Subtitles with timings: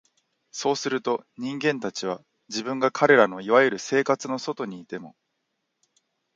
[0.49, 5.15] そうすると、人間たちは、自分が彼等の所謂「生活」の外にいても、